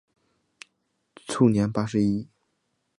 [1.27, 2.27] 卒年八十一。